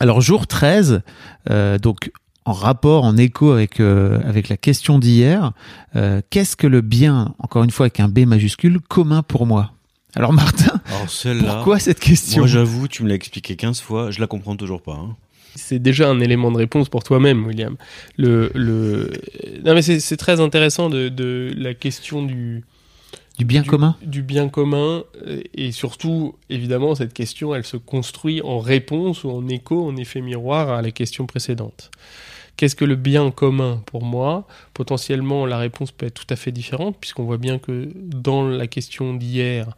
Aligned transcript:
Alors 0.00 0.20
jour 0.20 0.46
13, 0.46 1.02
euh, 1.50 1.78
donc 1.78 2.10
en 2.46 2.52
rapport, 2.52 3.04
en 3.04 3.16
écho 3.18 3.52
avec 3.52 3.80
euh, 3.80 4.18
avec 4.24 4.48
la 4.48 4.56
question 4.56 4.98
d'hier, 4.98 5.52
euh, 5.94 6.22
qu'est-ce 6.30 6.56
que 6.56 6.66
le 6.66 6.80
bien, 6.80 7.34
encore 7.38 7.64
une 7.64 7.70
fois 7.70 7.84
avec 7.84 8.00
un 8.00 8.08
B 8.08 8.20
majuscule, 8.20 8.80
commun 8.80 9.22
pour 9.22 9.46
moi? 9.46 9.72
Alors 10.16 10.32
Martin, 10.32 10.80
Alors 10.90 11.56
pourquoi 11.56 11.78
cette 11.78 12.00
question? 12.00 12.40
moi 12.40 12.48
j'avoue, 12.48 12.88
tu 12.88 13.02
me 13.04 13.08
l'as 13.08 13.14
expliqué 13.14 13.56
15 13.56 13.80
fois, 13.80 14.10
je 14.10 14.20
la 14.20 14.26
comprends 14.26 14.56
toujours 14.56 14.82
pas. 14.82 14.94
hein. 14.94 15.16
C'est 15.54 15.78
déjà 15.80 16.08
un 16.08 16.20
élément 16.20 16.50
de 16.52 16.56
réponse 16.56 16.88
pour 16.88 17.02
toi-même, 17.02 17.44
William. 17.46 17.76
Le, 18.16 18.50
le... 18.54 19.10
Non, 19.64 19.74
mais 19.74 19.82
c'est 19.82 20.00
c'est 20.00 20.16
très 20.16 20.40
intéressant 20.40 20.88
de, 20.88 21.08
de 21.08 21.52
la 21.56 21.74
question 21.74 22.22
du, 22.24 22.64
Du 23.40 23.46
bien 23.46 23.62
du- 23.62 23.70
commun 23.70 23.96
du 24.02 24.22
bien 24.22 24.48
commun 24.48 25.02
euh, 25.26 25.40
et 25.54 25.72
surtout 25.72 26.34
évidemment 26.50 26.94
cette 26.94 27.14
question 27.14 27.54
elle 27.54 27.64
se 27.64 27.76
construit 27.78 28.42
en 28.42 28.58
réponse 28.58 29.24
ou 29.24 29.30
en 29.30 29.48
écho 29.48 29.86
en 29.88 29.96
effet 29.96 30.20
miroir 30.20 30.68
à 30.70 30.82
la 30.82 30.90
question 30.90 31.26
précédente. 31.26 31.90
Qu'est-ce 32.56 32.76
que 32.76 32.84
le 32.84 32.96
bien 32.96 33.30
commun 33.30 33.82
pour 33.86 34.02
moi? 34.04 34.46
Potentiellement 34.74 35.46
la 35.46 35.56
réponse 35.56 35.90
peut 35.92 36.04
être 36.06 36.26
tout 36.26 36.32
à 36.34 36.36
fait 36.36 36.52
différente 36.52 36.96
puisqu'on 37.00 37.24
voit 37.24 37.38
bien 37.38 37.58
que 37.58 37.88
dans 37.96 38.46
la 38.46 38.66
question 38.66 39.14
d'hier 39.14 39.74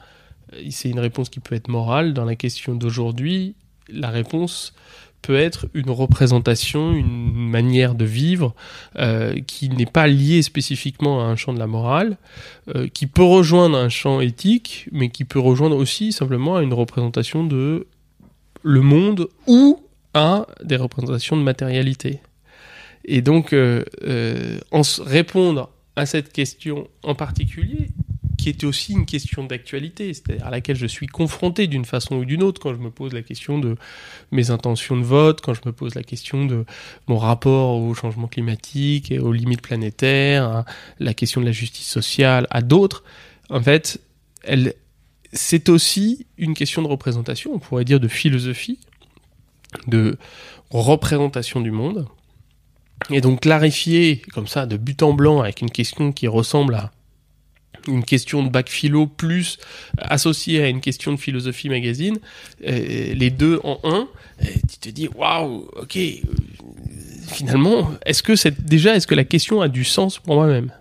euh, 0.55 0.63
c'est 0.71 0.91
une 0.91 0.99
réponse 1.01 1.29
qui 1.31 1.39
peut 1.41 1.55
être 1.55 1.69
morale. 1.69 2.13
Dans 2.15 2.25
la 2.25 2.35
question 2.37 2.75
d'aujourd'hui 2.75 3.55
la 3.89 4.11
réponse 4.11 4.75
peut 5.23 5.37
être 5.37 5.67
une 5.73 5.91
représentation, 5.91 6.93
une 6.93 7.33
manière 7.33 7.95
de 7.95 8.05
vivre 8.05 8.55
euh, 8.99 9.39
qui 9.47 9.69
n'est 9.69 9.87
pas 9.87 10.09
liée 10.09 10.43
spécifiquement 10.43 11.23
à 11.23 11.25
un 11.25 11.37
champ 11.37 11.53
de 11.55 11.59
la 11.59 11.67
morale, 11.67 12.19
euh, 12.75 12.89
qui 12.89 13.07
peut 13.07 13.23
rejoindre 13.23 13.79
un 13.79 13.89
champ 13.89 14.21
éthique, 14.21 14.89
mais 14.93 15.09
qui 15.09 15.25
peut 15.25 15.39
rejoindre 15.39 15.77
aussi 15.77 16.13
simplement 16.13 16.57
à 16.57 16.63
une 16.63 16.75
représentation 16.75 17.45
de 17.45 17.87
le 18.63 18.81
monde 18.81 19.29
ou 19.47 19.81
à 20.15 20.47
des 20.63 20.77
représentations 20.77 21.37
de 21.37 21.43
matérialité. 21.43 22.21
Et 23.05 23.23
donc, 23.23 23.53
euh, 23.53 23.83
en 24.71 24.83
répondre 25.05 25.71
à 25.97 26.07
cette 26.07 26.33
question 26.33 26.89
en 27.03 27.15
particulier, 27.15 27.89
qui 28.43 28.49
était 28.49 28.67
aussi 28.67 28.95
une 28.95 29.07
question 29.07 29.45
d'actualité, 29.45 30.13
c'est-à-dire 30.13 30.45
à 30.45 30.51
laquelle 30.51 30.75
je 30.75 30.89
suis 30.89 31.07
confronté 31.07 31.69
d'une 31.69 31.85
façon 31.85 32.17
ou 32.17 32.25
d'une 32.25 32.43
autre 32.43 32.61
quand 32.61 32.75
je 32.75 32.81
me 32.81 32.91
pose 32.91 33.13
la 33.13 33.23
question 33.23 33.61
de 33.61 33.77
mes 34.33 34.51
intentions 34.51 34.97
de 34.97 35.05
vote, 35.05 35.41
quand 35.41 35.55
je 35.55 35.61
me 35.65 35.71
pose 35.71 35.95
la 35.95 36.03
question 36.03 36.45
de 36.45 36.65
mon 37.07 37.19
rapport 37.19 37.77
au 37.77 37.95
changement 37.95 38.27
climatique 38.27 39.13
et 39.13 39.21
aux 39.21 39.33
limites 39.33 39.63
planétaires, 39.63 40.45
à 40.45 40.65
la 40.99 41.15
question 41.15 41.41
de 41.41 41.47
la 41.47 41.53
justice 41.53 41.87
sociale, 41.87 42.49
à 42.51 42.63
d'autres, 42.63 43.05
en 43.49 43.63
fait, 43.63 44.01
elle, 44.43 44.75
c'est 45.33 45.69
aussi 45.69 46.27
une 46.37 46.55
question 46.55 46.83
de 46.83 46.89
représentation, 46.89 47.53
on 47.55 47.61
pourrait 47.61 47.85
dire 47.85 48.01
de 48.01 48.09
philosophie, 48.09 48.81
de 49.87 50.19
représentation 50.71 51.61
du 51.61 51.71
monde. 51.71 52.09
Et 53.11 53.21
donc 53.21 53.43
clarifier 53.43 54.21
comme 54.33 54.49
ça 54.49 54.67
de 54.67 54.77
but 54.77 55.01
en 55.05 55.13
blanc 55.13 55.43
avec 55.43 55.61
une 55.61 55.71
question 55.71 56.11
qui 56.11 56.27
ressemble 56.27 56.75
à 56.75 56.91
une 57.89 58.05
question 58.05 58.43
de 58.43 58.49
bac 58.49 58.69
philo 58.69 59.07
plus 59.07 59.59
associée 59.99 60.63
à 60.63 60.69
une 60.69 60.81
question 60.81 61.13
de 61.13 61.17
philosophie 61.17 61.69
magazine, 61.69 62.19
euh, 62.67 63.15
les 63.15 63.31
deux 63.31 63.61
en 63.65 63.79
un, 63.85 64.09
euh, 64.43 64.47
tu 64.71 64.79
te 64.79 64.89
dis 64.89 65.09
waouh, 65.09 65.69
ok, 65.81 65.97
euh, 65.97 66.17
finalement, 67.29 67.91
est-ce 68.07 68.23
que 68.23 68.37
cette, 68.37 68.65
déjà, 68.65 68.97
est-ce 68.97 69.07
que 69.07 69.15
la 69.15 69.25
question 69.25 69.61
a 69.61 69.69
du 69.69 69.85
sens 69.85 70.19
pour 70.19 70.35
moi-même? 70.35 70.73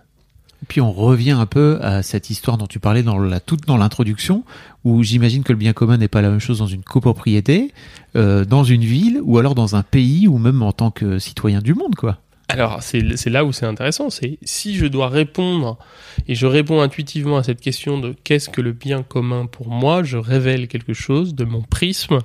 Puis 0.68 0.80
on 0.80 0.92
revient 0.92 1.32
un 1.32 1.46
peu 1.46 1.78
à 1.82 2.02
cette 2.02 2.30
histoire 2.30 2.56
dont 2.56 2.68
tu 2.68 2.78
parlais 2.78 3.02
dans 3.02 3.18
la 3.18 3.40
toute 3.40 3.66
dans 3.66 3.76
l'introduction, 3.76 4.44
où 4.84 5.02
j'imagine 5.02 5.42
que 5.42 5.52
le 5.52 5.58
bien 5.58 5.72
commun 5.72 5.96
n'est 5.96 6.08
pas 6.08 6.22
la 6.22 6.30
même 6.30 6.38
chose 6.38 6.60
dans 6.60 6.68
une 6.68 6.84
copropriété, 6.84 7.72
dans 8.14 8.62
une 8.62 8.84
ville, 8.84 9.20
ou 9.24 9.38
alors 9.38 9.56
dans 9.56 9.74
un 9.74 9.82
pays, 9.82 10.28
ou 10.28 10.38
même 10.38 10.62
en 10.62 10.70
tant 10.72 10.92
que 10.92 11.18
citoyen 11.18 11.60
du 11.60 11.74
monde, 11.74 11.96
quoi. 11.96 12.18
Alors, 12.52 12.82
c'est 12.82 13.30
là 13.30 13.44
où 13.46 13.52
c'est 13.52 13.64
intéressant, 13.64 14.10
c'est 14.10 14.38
si 14.42 14.76
je 14.76 14.84
dois 14.84 15.08
répondre, 15.08 15.78
et 16.28 16.34
je 16.34 16.44
réponds 16.46 16.82
intuitivement 16.82 17.38
à 17.38 17.42
cette 17.42 17.62
question 17.62 17.98
de 17.98 18.14
qu'est-ce 18.24 18.50
que 18.50 18.60
le 18.60 18.72
bien 18.72 19.02
commun 19.02 19.46
pour 19.46 19.68
moi, 19.68 20.02
je 20.02 20.18
révèle 20.18 20.68
quelque 20.68 20.92
chose 20.92 21.34
de 21.34 21.44
mon 21.44 21.62
prisme, 21.62 22.18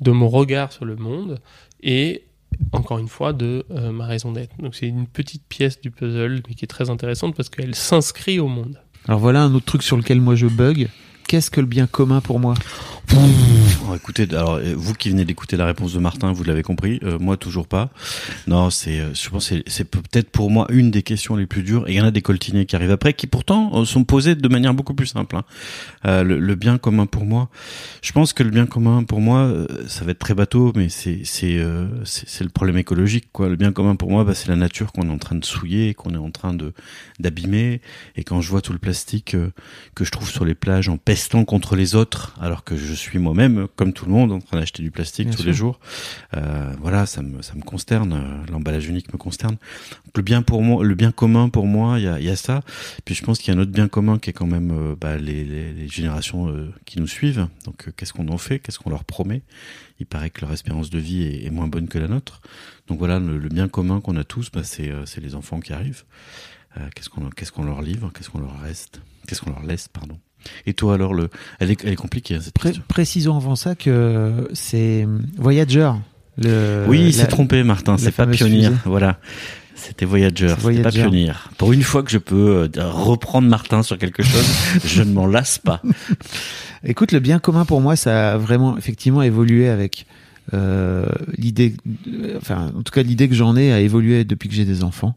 de 0.00 0.10
mon 0.10 0.28
regard 0.28 0.72
sur 0.72 0.84
le 0.84 0.96
monde, 0.96 1.40
et 1.82 2.24
encore 2.72 2.98
une 2.98 3.08
fois, 3.08 3.32
de 3.32 3.64
euh, 3.70 3.92
ma 3.92 4.06
raison 4.06 4.30
d'être. 4.32 4.54
Donc 4.58 4.74
c'est 4.74 4.86
une 4.86 5.06
petite 5.06 5.44
pièce 5.48 5.80
du 5.80 5.90
puzzle, 5.90 6.42
mais 6.46 6.54
qui 6.54 6.66
est 6.66 6.68
très 6.68 6.90
intéressante 6.90 7.34
parce 7.34 7.48
qu'elle 7.48 7.74
s'inscrit 7.74 8.40
au 8.40 8.48
monde. 8.48 8.78
Alors 9.08 9.20
voilà 9.20 9.42
un 9.42 9.54
autre 9.54 9.64
truc 9.64 9.82
sur 9.82 9.96
lequel 9.96 10.20
moi 10.20 10.34
je 10.34 10.46
bug. 10.46 10.88
Qu'est-ce 11.28 11.50
que 11.50 11.62
le 11.62 11.66
bien 11.66 11.86
commun 11.86 12.20
pour 12.20 12.38
moi? 12.38 12.54
Oh, 13.14 13.94
écoutez, 13.94 14.26
alors 14.30 14.54
euh, 14.54 14.72
vous 14.74 14.94
qui 14.94 15.10
venez 15.10 15.24
d'écouter 15.26 15.56
la 15.58 15.66
réponse 15.66 15.92
de 15.92 15.98
Martin, 15.98 16.32
vous 16.32 16.44
l'avez 16.44 16.62
compris. 16.62 16.98
euh, 17.02 17.18
moi 17.18 17.36
toujours 17.36 17.66
pas. 17.66 17.90
Non, 18.46 18.70
c'est, 18.70 19.00
euh, 19.00 19.12
je 19.14 19.28
pense, 19.28 19.52
c'est- 19.66 19.84
peut-être 19.84 20.30
pour 20.30 20.50
moi 20.50 20.66
une 20.70 20.90
des 20.90 21.02
questions 21.02 21.36
les 21.36 21.46
plus 21.46 21.62
dures. 21.62 21.86
Et 21.88 21.92
il 21.92 21.96
y 21.96 22.00
en 22.00 22.04
a 22.06 22.10
des 22.10 22.22
coltinés 22.22 22.64
qui 22.64 22.74
arrivent 22.74 22.90
après, 22.90 23.12
qui 23.12 23.26
pourtant 23.26 23.70
euh, 23.74 23.84
sont 23.84 24.04
posées 24.04 24.34
de 24.34 24.48
manière 24.48 24.72
beaucoup 24.72 24.94
plus 24.94 25.06
simple. 25.06 25.36
hein. 25.36 25.44
Euh, 26.06 26.22
le, 26.22 26.38
le 26.38 26.54
bien 26.54 26.78
commun 26.78 27.04
pour 27.06 27.26
moi, 27.26 27.50
je 28.02 28.12
pense 28.12 28.32
que 28.32 28.42
le 28.42 28.50
bien 28.50 28.64
commun 28.66 29.04
pour 29.04 29.20
moi, 29.20 29.52
ça 29.88 30.04
va 30.04 30.12
être 30.12 30.18
très 30.18 30.34
bateau, 30.34 30.72
mais 30.74 30.88
c'est 30.88 31.20
c'est 31.24 31.58
euh, 31.58 31.86
c'est 32.04 32.44
le 32.44 32.50
problème 32.50 32.78
écologique. 32.78 33.26
Quoi. 33.32 33.48
Le 33.48 33.56
bien 33.56 33.72
commun 33.72 33.94
pour 33.96 34.10
moi, 34.10 34.24
bah, 34.24 34.34
c'est 34.34 34.48
la 34.48 34.56
nature 34.56 34.90
qu'on 34.92 35.08
est 35.08 35.12
en 35.12 35.18
train 35.18 35.36
de 35.36 35.44
souiller, 35.44 35.92
qu'on 35.92 36.14
est 36.14 36.16
en 36.18 36.30
train 36.30 36.54
de 36.54 36.72
d'abîmer. 37.20 37.80
Et 38.16 38.24
quand 38.24 38.40
je 38.40 38.48
vois 38.48 38.62
tout 38.62 38.72
le 38.72 38.78
plastique 38.78 39.36
que 39.94 40.04
je 40.04 40.10
trouve 40.10 40.30
sur 40.30 40.44
les 40.46 40.54
plages 40.54 40.88
en 40.88 40.96
pestant 40.96 41.44
contre 41.44 41.76
les 41.76 41.94
autres, 41.94 42.34
alors 42.40 42.64
que 42.64 42.76
je 42.76 42.94
suis 43.02 43.18
moi-même, 43.18 43.66
comme 43.76 43.92
tout 43.92 44.06
le 44.06 44.12
monde, 44.12 44.32
en 44.32 44.40
train 44.40 44.58
d'acheter 44.58 44.82
du 44.82 44.90
plastique 44.90 45.26
Bien 45.26 45.32
tous 45.36 45.42
sûr. 45.42 45.46
les 45.50 45.54
jours. 45.54 45.80
Euh, 46.36 46.72
voilà, 46.80 47.06
ça 47.06 47.22
me, 47.22 47.42
ça 47.42 47.54
me 47.54 47.62
consterne. 47.62 48.12
euh, 48.12 48.50
L'emballage 48.50 48.88
unique 48.88 49.12
me 49.12 49.18
consterne. 49.18 49.56
Le 50.16 50.22
bien 50.22 50.42
pour 50.42 50.62
moi, 50.62 50.84
le 50.84 50.94
bien 50.94 51.12
commun 51.12 51.48
pour 51.48 51.66
moi, 51.66 51.98
il 51.98 52.04
y 52.04 52.08
a, 52.08 52.18
il 52.18 52.24
y 52.24 52.30
a 52.30 52.36
ça. 52.36 52.62
Puis 53.04 53.14
je 53.14 53.22
pense 53.22 53.38
qu'il 53.38 53.52
y 53.52 53.56
a 53.56 53.58
un 53.58 53.62
autre 53.62 53.72
bien 53.72 53.88
commun 53.88 54.18
qui 54.18 54.30
est 54.30 54.32
quand 54.32 54.46
même 54.46 54.70
euh, 54.70 54.94
bah, 55.00 55.16
les, 55.16 55.44
les, 55.44 55.72
les 55.72 55.88
générations 55.88 56.48
euh, 56.48 56.72
qui 56.84 57.00
nous 57.00 57.06
suivent. 57.08 57.48
Donc 57.64 57.92
qu'est-ce 57.96 58.12
qu'on 58.12 58.28
en 58.28 58.38
fait? 58.38 58.58
Qu'est-ce 58.58 58.78
qu'on 58.78 58.90
leur 58.90 59.04
promet? 59.04 59.42
Il 60.00 60.06
paraît 60.06 60.30
que 60.30 60.40
leur 60.40 60.52
espérance 60.52 60.90
de 60.90 60.98
vie 60.98 61.22
est, 61.22 61.44
est 61.46 61.50
moins 61.50 61.68
bonne 61.68 61.88
que 61.88 61.98
la 61.98 62.08
nôtre. 62.08 62.40
Donc 62.88 62.98
voilà, 62.98 63.18
le, 63.18 63.38
le 63.38 63.48
bien 63.48 63.68
commun 63.68 64.00
qu'on 64.00 64.16
a 64.16 64.24
tous, 64.24 64.50
bah, 64.50 64.62
c'est 64.64 64.92
les 65.20 65.34
enfants 65.34 65.60
qui 65.60 65.72
arrivent. 65.72 66.04
Qu'est-ce 66.94 67.10
qu'on 67.10 67.28
qu'est-ce 67.28 67.52
qu'on 67.52 67.64
leur 67.64 67.82
livre? 67.82 68.10
Qu'est-ce 68.14 68.30
qu'on 68.30 68.40
leur 68.40 68.58
reste? 68.60 69.02
Qu'est-ce 69.28 69.42
qu'on 69.42 69.50
leur 69.50 69.62
laisse 69.62 69.88
Pardon? 69.88 70.18
Et 70.66 70.74
toi 70.74 70.94
alors, 70.94 71.14
le, 71.14 71.28
elle 71.60 71.70
est, 71.70 71.84
elle 71.84 71.92
est 71.92 71.96
compliquée 71.96 72.36
hein, 72.36 72.40
cette 72.42 72.54
Pré- 72.54 72.68
question. 72.70 72.84
Précisons 72.88 73.36
avant 73.36 73.56
ça 73.56 73.74
que 73.74 74.48
c'est 74.52 75.06
Voyager. 75.36 75.90
Le, 76.38 76.84
Oui, 76.88 77.02
il 77.06 77.12
s'est 77.14 77.26
trompé, 77.26 77.62
Martin. 77.62 77.98
C'est 77.98 78.12
pas 78.12 78.26
Pionnier. 78.26 78.70
Voilà. 78.84 79.18
C'était 79.74 80.04
Voyager. 80.04 80.54
C'était 80.60 80.82
pas. 80.82 80.90
Pionnier. 80.90 81.32
Pour 81.58 81.72
une 81.72 81.82
fois 81.82 82.02
que 82.02 82.10
je 82.10 82.18
peux 82.18 82.68
euh, 82.76 82.90
reprendre 82.90 83.48
Martin 83.48 83.82
sur 83.82 83.98
quelque 83.98 84.22
chose, 84.22 84.46
je 84.84 85.02
ne 85.02 85.12
m'en 85.12 85.26
lasse 85.26 85.58
pas. 85.58 85.82
Écoute, 86.84 87.12
le 87.12 87.18
bien 87.20 87.38
commun 87.38 87.64
pour 87.64 87.80
moi, 87.80 87.96
ça 87.96 88.34
a 88.34 88.38
vraiment 88.38 88.76
effectivement 88.78 89.22
évolué 89.22 89.68
avec 89.68 90.06
euh, 90.54 91.06
l'idée, 91.36 91.74
euh, 92.08 92.36
enfin, 92.36 92.72
en 92.76 92.82
tout 92.82 92.92
cas, 92.92 93.02
l'idée 93.02 93.28
que 93.28 93.34
j'en 93.34 93.56
ai 93.56 93.72
a 93.72 93.80
évolué 93.80 94.24
depuis 94.24 94.48
que 94.48 94.54
j'ai 94.54 94.64
des 94.64 94.84
enfants, 94.84 95.16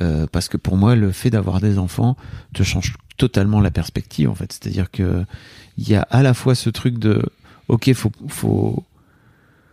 euh, 0.00 0.26
parce 0.30 0.48
que 0.48 0.56
pour 0.56 0.76
moi, 0.76 0.96
le 0.96 1.12
fait 1.12 1.30
d'avoir 1.30 1.60
des 1.60 1.78
enfants 1.78 2.16
te 2.52 2.62
change 2.62 2.94
totalement 3.16 3.60
la 3.60 3.70
perspective, 3.70 4.28
en 4.28 4.34
fait. 4.34 4.52
C'est-à-dire 4.52 4.90
que 4.90 5.24
il 5.78 5.88
y 5.88 5.94
a 5.94 6.02
à 6.10 6.22
la 6.22 6.34
fois 6.34 6.54
ce 6.54 6.70
truc 6.70 6.98
de, 6.98 7.22
ok, 7.68 7.92
faut, 7.94 8.12
faut, 8.28 8.84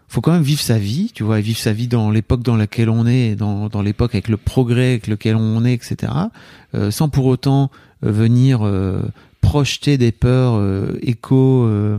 faut 0.07 0.21
quand 0.21 0.31
même 0.31 0.43
vivre 0.43 0.61
sa 0.61 0.77
vie, 0.77 1.11
tu 1.13 1.23
vois, 1.23 1.39
et 1.39 1.41
vivre 1.41 1.59
sa 1.59 1.73
vie 1.73 1.87
dans 1.87 2.11
l'époque 2.11 2.43
dans 2.43 2.55
laquelle 2.55 2.89
on 2.89 3.05
est, 3.05 3.35
dans, 3.35 3.67
dans 3.67 3.81
l'époque 3.81 4.15
avec 4.15 4.27
le 4.27 4.37
progrès 4.37 4.91
avec 4.91 5.07
lequel 5.07 5.35
on 5.35 5.65
est, 5.65 5.73
etc. 5.73 6.11
sans 6.91 7.09
pour 7.09 7.25
autant 7.25 7.69
venir 8.01 8.65
euh, 8.65 9.01
projeter 9.49 9.97
des 9.97 10.11
peurs 10.11 10.57
euh, 10.57 10.99
éco, 11.01 11.63
euh, 11.65 11.97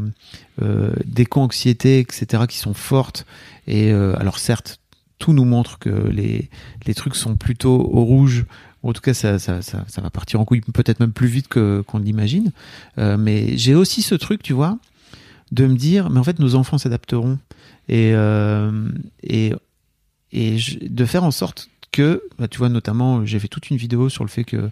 euh, 0.62 0.93
d'éco-anxiété, 1.05 1.99
etc. 1.99 2.44
qui 2.49 2.58
sont 2.58 2.75
fortes. 2.75 3.26
Et 3.67 3.91
euh, 3.91 4.14
alors 4.20 4.38
certes, 4.38 4.79
tout 5.19 5.32
nous 5.32 5.44
montre 5.44 5.81
que 5.81 5.91
les, 5.91 6.49
les 6.87 6.94
trucs 6.94 7.17
sont 7.17 7.35
plutôt 7.35 7.91
au 7.93 8.05
rouge. 8.05 8.47
En 8.85 8.93
tout 8.93 9.00
cas, 9.00 9.14
ça, 9.14 9.41
ça, 9.41 9.62
ça, 9.62 10.00
va 10.00 10.11
partir 10.11 10.41
en 10.41 10.44
couille 10.44 10.61
peut-être 10.61 11.00
même 11.00 11.12
plus 11.12 11.26
vite 11.26 11.49
que 11.49 11.82
qu'on 11.88 11.99
l'imagine. 11.99 12.52
Euh, 12.99 13.17
mais 13.19 13.56
j'ai 13.56 13.75
aussi 13.75 14.00
ce 14.03 14.14
truc, 14.14 14.44
tu 14.44 14.53
vois, 14.53 14.79
de 15.50 15.67
me 15.67 15.75
dire, 15.75 16.08
mais 16.08 16.20
en 16.20 16.25
fait, 16.25 16.38
nos 16.38 16.55
enfants 16.55 16.79
s'adapteront. 16.79 17.41
Et, 17.88 18.12
euh, 18.14 18.88
et, 19.25 19.53
et 20.31 20.56
de 20.82 21.05
faire 21.05 21.25
en 21.25 21.32
sorte 21.32 21.69
que, 21.92 22.22
bah, 22.38 22.48
tu 22.48 22.58
vois, 22.58 22.69
notamment, 22.69 23.25
j'ai 23.25 23.38
fait 23.38 23.48
toute 23.48 23.70
une 23.70 23.76
vidéo 23.76 24.08
sur 24.08 24.25
le 24.25 24.31
fait 24.31 24.44
que 24.44 24.70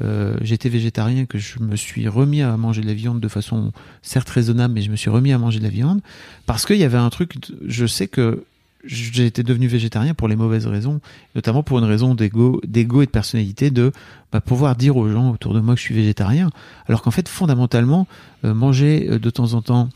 euh, 0.00 0.36
j'étais 0.40 0.68
végétarien, 0.68 1.26
que 1.26 1.38
je 1.38 1.58
me 1.58 1.76
suis 1.76 2.08
remis 2.08 2.42
à 2.42 2.56
manger 2.56 2.80
de 2.80 2.86
la 2.86 2.94
viande 2.94 3.20
de 3.20 3.28
façon 3.28 3.72
certes 4.02 4.30
raisonnable, 4.30 4.74
mais 4.74 4.82
je 4.82 4.90
me 4.90 4.96
suis 4.96 5.10
remis 5.10 5.32
à 5.32 5.38
manger 5.38 5.58
de 5.58 5.64
la 5.64 5.70
viande 5.70 6.00
parce 6.46 6.64
qu'il 6.64 6.76
y 6.76 6.84
avait 6.84 6.98
un 6.98 7.10
truc, 7.10 7.34
je 7.66 7.86
sais 7.86 8.08
que 8.08 8.44
j'ai 8.84 9.26
été 9.26 9.42
devenu 9.42 9.66
végétarien 9.66 10.14
pour 10.14 10.28
les 10.28 10.36
mauvaises 10.36 10.66
raisons, 10.66 11.00
notamment 11.34 11.62
pour 11.62 11.78
une 11.78 11.84
raison 11.84 12.14
d'ego, 12.14 12.60
d'ego 12.66 13.02
et 13.02 13.06
de 13.06 13.10
personnalité, 13.10 13.70
de 13.70 13.92
bah, 14.32 14.40
pouvoir 14.40 14.76
dire 14.76 14.96
aux 14.96 15.08
gens 15.08 15.30
autour 15.32 15.52
de 15.52 15.60
moi 15.60 15.74
que 15.74 15.80
je 15.80 15.84
suis 15.84 15.94
végétarien, 15.94 16.50
alors 16.86 17.02
qu'en 17.02 17.10
fait, 17.10 17.28
fondamentalement, 17.28 18.06
euh, 18.44 18.54
manger 18.54 19.08
euh, 19.10 19.18
de 19.18 19.30
temps 19.30 19.52
en 19.52 19.60
temps 19.60 19.90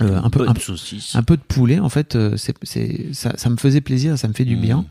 euh, 0.00 0.20
un 0.22 0.30
peu, 0.30 0.48
un, 0.48 0.54
un 1.14 1.22
peu 1.22 1.36
de 1.36 1.42
poulet, 1.42 1.78
en 1.80 1.88
fait, 1.88 2.14
euh, 2.16 2.36
c'est, 2.36 2.54
c'est, 2.62 3.08
ça, 3.12 3.32
ça 3.36 3.50
me 3.50 3.56
faisait 3.56 3.80
plaisir, 3.80 4.16
ça 4.18 4.28
me 4.28 4.32
fait 4.32 4.44
du 4.44 4.56
Mmh. 4.56 4.60
bien. 4.60 4.84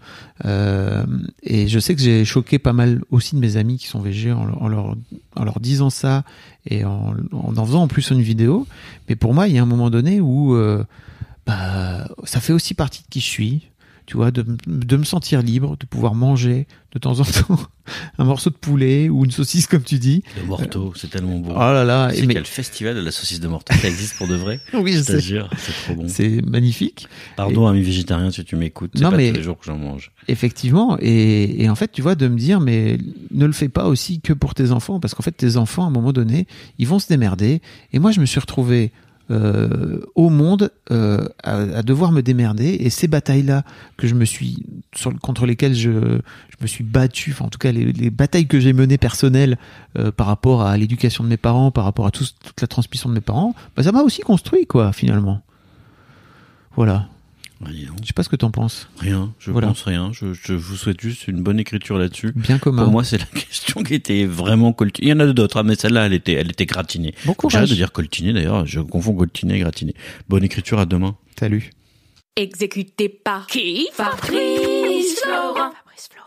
Euh, 0.45 1.05
et 1.43 1.67
je 1.67 1.79
sais 1.79 1.95
que 1.95 2.01
j'ai 2.01 2.25
choqué 2.25 2.59
pas 2.59 2.73
mal 2.73 3.01
aussi 3.11 3.35
de 3.35 3.39
mes 3.39 3.57
amis 3.57 3.77
qui 3.77 3.87
sont 3.87 4.01
végés 4.01 4.31
en, 4.31 4.45
leur- 4.45 4.61
en 4.61 4.67
leur, 4.67 4.95
en 5.35 5.43
leur 5.45 5.59
disant 5.59 5.89
ça 5.89 6.23
et 6.69 6.83
en, 6.85 7.15
en 7.31 7.55
en 7.57 7.65
faisant 7.65 7.83
en 7.83 7.87
plus 7.87 8.09
une 8.11 8.21
vidéo. 8.21 8.67
Mais 9.09 9.15
pour 9.15 9.33
moi, 9.33 9.47
il 9.47 9.55
y 9.55 9.57
a 9.59 9.61
un 9.61 9.65
moment 9.65 9.89
donné 9.89 10.19
où 10.21 10.55
euh, 10.55 10.83
bah, 11.45 12.07
ça 12.25 12.39
fait 12.41 12.53
aussi 12.53 12.73
partie 12.73 13.03
de 13.03 13.07
qui 13.09 13.19
je 13.19 13.25
suis. 13.25 13.69
Tu 14.07 14.15
vois, 14.15 14.31
de, 14.31 14.45
de 14.67 14.95
me 14.97 15.03
sentir 15.03 15.41
libre, 15.41 15.75
de 15.77 15.85
pouvoir 15.85 16.15
manger 16.15 16.65
de 16.93 16.99
temps 16.99 17.19
en 17.19 17.23
temps 17.25 17.59
un 18.17 18.23
morceau 18.23 18.49
de 18.49 18.55
poulet 18.55 19.09
ou 19.09 19.25
une 19.25 19.31
saucisse, 19.31 19.67
comme 19.67 19.83
tu 19.83 19.99
dis. 19.99 20.23
De 20.41 20.47
Morteau, 20.47 20.93
c'est 20.95 21.09
tellement 21.09 21.39
beau. 21.39 21.51
Oh 21.53 21.59
là 21.59 21.83
là, 21.83 22.07
Tu 22.09 22.15
sais 22.19 22.23
et 22.23 22.27
mais- 22.27 22.33
y 22.35 22.37
a 22.37 22.39
le 22.39 22.45
festival 22.45 22.95
de 22.95 23.01
la 23.01 23.11
saucisse 23.11 23.41
de 23.41 23.47
Morteau, 23.49 23.73
ça 23.75 23.87
existe 23.89 24.15
pour 24.17 24.27
de 24.29 24.35
vrai 24.35 24.61
oui, 24.73 24.93
je 24.93 25.01
c'est 25.01 25.43
trop 25.83 25.95
bon. 25.95 26.05
C'est 26.07 26.41
magnifique. 26.41 27.09
Pardon, 27.35 27.67
ami 27.67 27.81
végétarien, 27.83 28.31
si 28.31 28.45
tu 28.45 28.55
m'écoutes, 28.55 28.91
c'est 28.95 29.01
pas 29.03 29.11
mais- 29.11 29.29
tous 29.31 29.35
les 29.37 29.43
jours 29.43 29.59
que 29.59 29.65
j'en 29.65 29.77
mange. 29.77 30.11
Effectivement, 30.29 30.97
et, 31.01 31.63
et 31.63 31.69
en 31.69 31.75
fait, 31.75 31.91
tu 31.91 32.01
vois, 32.01 32.15
de 32.15 32.29
me 32.29 32.37
dire, 32.37 32.61
mais 32.61 32.97
ne 33.31 33.45
le 33.45 33.51
fais 33.53 33.69
pas 33.69 33.87
aussi 33.87 34.21
que 34.21 34.31
pour 34.31 34.55
tes 34.55 34.71
enfants, 34.71 35.01
parce 35.01 35.13
qu'en 35.13 35.23
fait, 35.23 35.31
tes 35.33 35.57
enfants, 35.57 35.83
à 35.83 35.87
un 35.87 35.91
moment 35.91 36.13
donné, 36.13 36.47
ils 36.79 36.87
vont 36.87 36.99
se 36.99 37.09
démerder. 37.09 37.61
Et 37.91 37.99
moi, 37.99 38.11
je 38.11 38.21
me 38.21 38.25
suis 38.25 38.39
retrouvé 38.39 38.93
euh, 39.29 39.99
au 40.15 40.29
monde 40.29 40.71
euh, 40.91 41.27
à, 41.43 41.55
à 41.57 41.81
devoir 41.83 42.11
me 42.11 42.21
démerder, 42.21 42.77
et 42.79 42.89
ces 42.89 43.07
batailles-là 43.07 43.63
que 43.97 44.07
je 44.07 44.15
me 44.15 44.25
suis 44.25 44.63
sur, 44.95 45.17
contre 45.19 45.45
lesquelles 45.45 45.73
je, 45.75 45.91
je 45.91 46.57
me 46.61 46.67
suis 46.67 46.83
battu, 46.83 47.31
enfin, 47.31 47.45
en 47.45 47.49
tout 47.49 47.59
cas, 47.59 47.71
les, 47.71 47.91
les 47.91 48.09
batailles 48.09 48.47
que 48.47 48.59
j'ai 48.59 48.73
menées 48.73 48.97
personnelles 48.97 49.57
euh, 49.97 50.11
par 50.11 50.27
rapport 50.27 50.61
à 50.61 50.77
l'éducation 50.77 51.23
de 51.23 51.29
mes 51.29 51.37
parents, 51.37 51.71
par 51.71 51.83
rapport 51.83 52.07
à 52.07 52.11
tout- 52.11 52.23
toute 52.43 52.61
la 52.61 52.67
transmission 52.67 53.09
de 53.09 53.15
mes 53.15 53.21
parents, 53.21 53.53
bah, 53.75 53.83
ça 53.83 53.91
m'a 53.91 54.01
aussi 54.01 54.21
construit, 54.21 54.65
quoi, 54.65 54.93
finalement. 54.93 55.41
Voilà. 56.75 57.07
Rien, 57.63 57.89
Je 58.01 58.07
sais 58.07 58.13
pas 58.13 58.21
ce 58.23 58.29
que 58.29 58.35
t'en 58.35 58.51
penses. 58.51 58.87
rien, 58.99 59.33
je 59.39 59.49
Voilà. 59.51 59.67
pense 59.69 59.81
rien. 59.81 60.11
Je, 60.13 60.33
je 60.33 60.53
vous 60.53 60.75
souhaite 60.75 61.01
juste 61.01 61.27
une 61.27 61.41
bonne 61.41 61.59
écriture 61.59 61.97
là-dessus. 61.97 62.31
Bien 62.35 62.59
commun. 62.59 62.83
Pour 62.83 62.91
moi, 62.91 63.03
c'est 63.03 63.17
la 63.17 63.25
question 63.39 63.81
qui 63.83 63.95
était 63.95 64.25
vraiment 64.25 64.73
coltinée. 64.73 65.07
Il 65.07 65.09
y 65.09 65.13
en 65.13 65.19
a 65.19 65.25
d'autres, 65.33 65.57
hein, 65.57 65.63
mais 65.63 65.75
celle-là, 65.75 66.05
elle 66.05 66.13
était, 66.13 66.33
elle 66.33 66.51
était 66.51 66.67
gratinée. 66.67 67.15
Bon 67.25 67.33
J'arrête 67.33 67.37
courage. 67.37 67.69
de 67.69 67.75
dire 67.75 67.91
coltinée 67.91 68.31
d'ailleurs, 68.33 68.65
je 68.67 68.79
confonds 68.79 69.15
coltinée 69.15 69.55
et 69.55 69.59
gratinée. 69.59 69.95
Bonne 70.29 70.43
écriture 70.43 70.77
à 70.79 70.85
demain. 70.85 71.15
Salut. 71.39 71.71
Exécuté 72.35 73.09
par 73.09 73.47
qui 73.47 73.87
Fabrice 73.93 75.19
Florent. 75.23 75.71
Fabrice 75.71 76.09
Florent. 76.11 76.26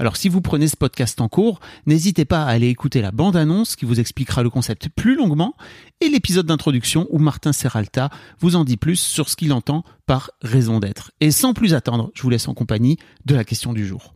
Alors 0.00 0.16
si 0.16 0.30
vous 0.30 0.40
prenez 0.40 0.66
ce 0.66 0.78
podcast 0.78 1.20
en 1.20 1.28
cours, 1.28 1.60
n'hésitez 1.84 2.24
pas 2.24 2.44
à 2.44 2.48
aller 2.48 2.68
écouter 2.68 3.02
la 3.02 3.12
bande-annonce 3.12 3.76
qui 3.76 3.84
vous 3.84 4.00
expliquera 4.00 4.42
le 4.42 4.48
concept 4.48 4.88
plus 4.88 5.14
longuement 5.14 5.54
et 6.00 6.08
l'épisode 6.08 6.46
d'introduction 6.46 7.06
où 7.10 7.18
Martin 7.18 7.52
Serralta 7.52 8.08
vous 8.38 8.56
en 8.56 8.64
dit 8.64 8.78
plus 8.78 8.96
sur 8.96 9.28
ce 9.28 9.36
qu'il 9.36 9.52
entend 9.52 9.84
par 10.06 10.30
raison 10.40 10.80
d'être. 10.80 11.12
Et 11.20 11.30
sans 11.30 11.52
plus 11.52 11.74
attendre, 11.74 12.10
je 12.14 12.22
vous 12.22 12.30
laisse 12.30 12.48
en 12.48 12.54
compagnie 12.54 12.96
de 13.26 13.34
la 13.34 13.44
question 13.44 13.74
du 13.74 13.86
jour. 13.86 14.14